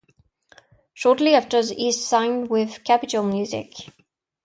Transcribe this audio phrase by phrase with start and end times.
[0.95, 3.91] Shortly after he signed with Capital Music.